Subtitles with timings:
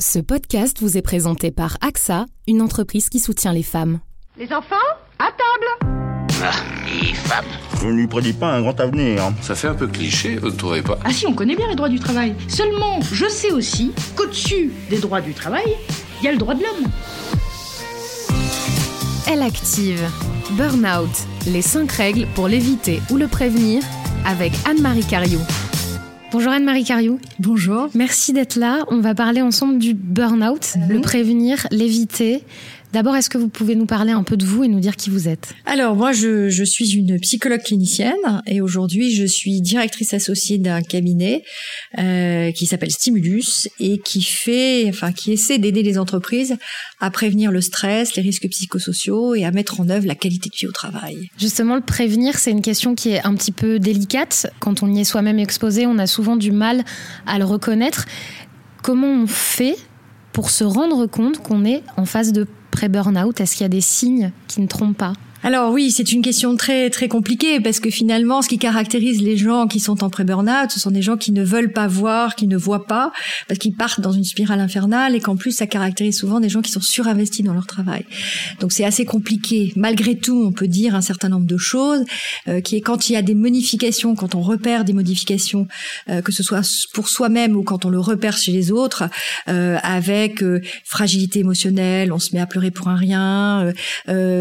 [0.00, 4.00] Ce podcast vous est présenté par AXA, une entreprise qui soutient les femmes.
[4.36, 4.74] Les enfants,
[5.20, 5.94] à table
[6.42, 6.50] Ah,
[7.00, 7.44] les femmes.
[7.80, 9.32] Je ne lui prédis pas un grand avenir.
[9.40, 10.98] Ça fait un peu cliché, vous ne trouvez pas?
[11.04, 12.34] Ah si, on connaît bien les droits du travail.
[12.48, 15.76] Seulement, je sais aussi qu'au-dessus des droits du travail,
[16.20, 16.90] il y a le droit de l'homme.
[19.28, 20.02] Elle active.
[20.50, 21.10] Burnout.
[21.46, 23.80] Les 5 règles pour l'éviter ou le prévenir
[24.26, 25.40] avec Anne-Marie Cariou.
[26.34, 27.20] Bonjour Anne-Marie Cariou.
[27.38, 27.90] Bonjour.
[27.94, 28.84] Merci d'être là.
[28.88, 32.42] On va parler ensemble du burn-out, le prévenir, l'éviter.
[32.94, 35.10] D'abord, est-ce que vous pouvez nous parler un peu de vous et nous dire qui
[35.10, 35.52] vous êtes?
[35.66, 40.80] Alors moi, je, je, suis une psychologue clinicienne et aujourd'hui, je suis directrice associée d'un
[40.80, 41.42] cabinet
[41.98, 46.56] euh, qui s'appelle Stimulus et qui fait, enfin, qui essaie d'aider les entreprises
[47.00, 50.54] à prévenir le stress, les risques psychosociaux et à mettre en œuvre la qualité de
[50.54, 51.30] vie au travail.
[51.36, 54.46] Justement, le prévenir, c'est une question qui est un petit peu délicate.
[54.60, 56.84] Quand on y est soi-même exposé, on a souvent du mal
[57.26, 58.06] à le reconnaître.
[58.84, 59.74] Comment on fait
[60.32, 63.80] pour se rendre compte qu'on est en phase de pré-burnout Est-ce qu'il y a des
[63.80, 65.12] signes qui ne trompent pas?
[65.44, 69.36] Alors oui, c'est une question très très compliquée parce que finalement, ce qui caractérise les
[69.36, 72.46] gens qui sont en pré-burnout, ce sont des gens qui ne veulent pas voir, qui
[72.46, 73.12] ne voient pas,
[73.46, 76.62] parce qu'ils partent dans une spirale infernale et qu'en plus, ça caractérise souvent des gens
[76.62, 78.06] qui sont surinvestis dans leur travail.
[78.60, 79.74] Donc c'est assez compliqué.
[79.76, 82.06] Malgré tout, on peut dire un certain nombre de choses,
[82.48, 85.68] euh, qui est quand il y a des modifications, quand on repère des modifications,
[86.08, 89.04] euh, que ce soit pour soi-même ou quand on le repère chez les autres,
[89.48, 90.42] euh, avec
[90.84, 93.74] fragilité émotionnelle, on se met à pleurer pour un rien,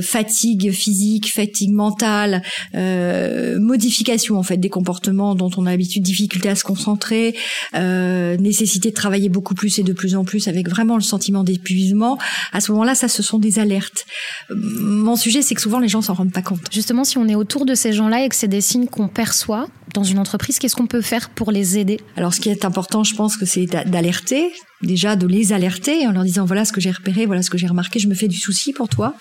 [0.00, 0.83] fatigue physique,
[1.26, 2.42] fatigue mentale,
[2.74, 7.36] euh, modification en fait des comportements dont on a l'habitude, difficulté à se concentrer,
[7.74, 11.44] euh, nécessité de travailler beaucoup plus et de plus en plus avec vraiment le sentiment
[11.44, 12.18] d'épuisement.
[12.52, 14.06] À ce moment-là, ça, ce sont des alertes.
[14.50, 16.60] Mon sujet, c'est que souvent les gens s'en rendent pas compte.
[16.72, 19.68] Justement, si on est autour de ces gens-là et que c'est des signes qu'on perçoit
[19.92, 22.00] dans une entreprise, qu'est-ce qu'on peut faire pour les aider?
[22.16, 24.52] Alors, ce qui est important, je pense que c'est d'alerter,
[24.86, 27.58] déjà de les alerter en leur disant voilà ce que j'ai repéré, voilà ce que
[27.58, 29.14] j'ai remarqué, je me fais du souci pour toi.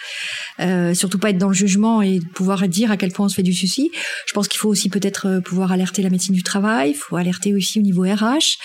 [0.59, 3.35] Euh, surtout pas être dans le jugement et pouvoir dire à quel point on se
[3.35, 3.91] fait du souci.
[4.25, 7.53] Je pense qu'il faut aussi peut-être pouvoir alerter la médecine du travail, il faut alerter
[7.53, 8.57] aussi au niveau RH.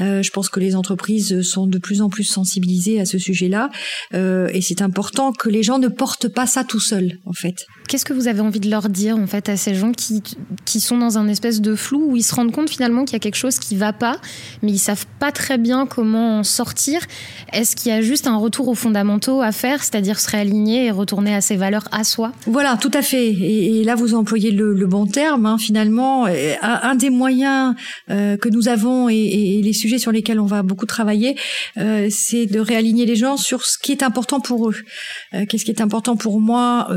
[0.00, 3.70] Euh, je pense que les entreprises sont de plus en plus sensibilisées à ce sujet-là
[4.14, 7.66] euh, et c'est important que les gens ne portent pas ça tout seuls en fait.
[7.88, 10.22] Qu'est-ce que vous avez envie de leur dire en fait à ces gens qui
[10.64, 13.16] qui sont dans un espèce de flou où ils se rendent compte finalement qu'il y
[13.16, 14.20] a quelque chose qui va pas,
[14.62, 17.00] mais ils savent pas très bien comment sortir
[17.52, 20.90] Est-ce qu'il y a juste un retour aux fondamentaux à faire, c'est-à-dire se réaligner et
[20.90, 22.32] retourner à ses valeurs à soi?
[22.46, 23.28] Voilà, tout à fait.
[23.28, 25.46] Et, là, vous employez le, bon terme.
[25.46, 27.74] Hein, finalement, un, un, des moyens
[28.10, 31.36] euh, que nous avons et, les sujets sur lesquels on va beaucoup travailler,
[31.78, 34.76] euh, c'est de réaligner les gens sur ce qui est important pour eux.
[35.34, 36.88] Euh, Qu'est-ce qui est important pour moi?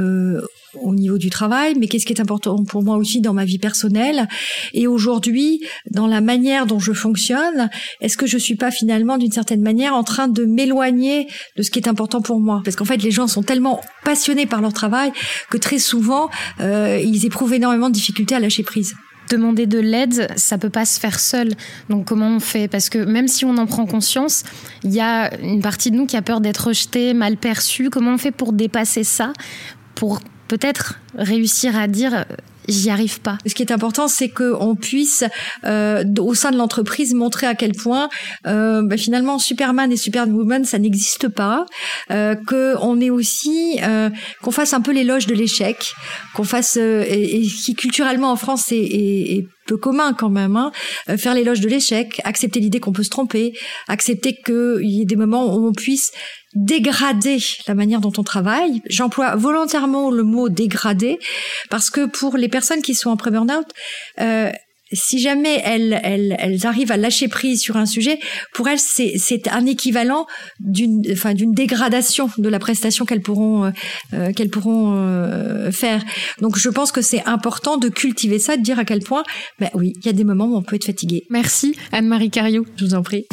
[0.76, 3.60] Au niveau du travail, mais qu'est-ce qui est important pour moi aussi dans ma vie
[3.60, 4.28] personnelle.
[4.74, 5.62] Et aujourd'hui,
[5.92, 7.70] dans la manière dont je fonctionne,
[8.02, 11.28] est-ce que je suis pas finalement d'une certaine manière en train de m'éloigner
[11.58, 12.62] de ce qui est important pour moi?
[12.64, 15.12] Parce qu'en fait, les gens sont tellement passionnés par leur travail
[15.50, 16.30] que très souvent,
[16.60, 18.96] euh, ils éprouvent énormément de difficultés à lâcher prise
[19.30, 21.54] demander de l'aide, ça peut pas se faire seul.
[21.90, 22.68] Donc comment on fait?
[22.68, 24.44] Parce que même si on en prend conscience,
[24.84, 27.90] il y a une partie de nous qui a peur d'être rejetée, mal perçue.
[27.90, 29.34] Comment on fait pour dépasser ça
[29.96, 32.26] Pour peut-être réussir à dire
[32.68, 33.38] j'y arrive pas.
[33.46, 35.24] Ce qui est important, c'est qu'on puisse,
[35.66, 38.10] euh, au sein de l'entreprise, montrer à quel point
[38.48, 41.66] euh, bah, finalement Superman et Superwoman, ça n'existe pas.
[42.12, 44.10] Euh, qu'on est aussi, euh,
[44.42, 45.94] qu'on fasse un peu l'éloge de l'échec,
[46.36, 50.30] qu'on fasse, euh, et, et, qui culturellement en France est, est, est peu commun quand
[50.30, 50.72] même, hein,
[51.10, 53.54] euh, faire l'éloge de l'échec, accepter l'idée qu'on peut se tromper,
[53.88, 56.12] accepter qu'il y ait des moments où on puisse
[56.56, 58.82] dégrader la manière dont on travaille.
[58.90, 61.20] J'emploie volontairement le mot dégrader
[61.70, 63.66] parce que pour les personnes qui sont en pré-burnout,
[64.20, 64.52] euh,
[64.94, 68.20] si jamais elles, elles, elles, arrivent à lâcher prise sur un sujet,
[68.54, 70.28] pour elles, c'est un équivalent
[70.60, 73.72] d'une enfin, d'une dégradation de la prestation qu'elles pourront, euh,
[74.14, 76.04] euh, qu'elles pourront euh, faire.
[76.42, 79.24] Donc, je pense que c'est important de cultiver ça, de dire à quel point,
[79.60, 81.24] ben oui, il y a des moments où on peut être fatigué.
[81.30, 82.66] Merci, Anne-Marie Cario.
[82.78, 83.26] Je vous en prie.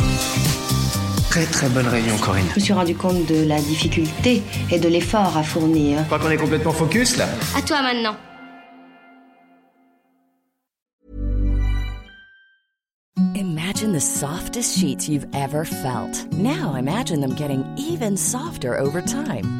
[1.31, 2.45] Très très bonne réunion, Corinne.
[2.51, 4.43] Je me suis rendu compte de la difficulté
[4.73, 6.01] et de l'effort à fournir.
[6.01, 7.27] Je crois qu'on est complètement focus là.
[7.57, 8.17] À toi maintenant.
[13.37, 16.27] Imagine the softest sheets you've ever felt.
[16.33, 19.60] Now imagine them getting even softer over time.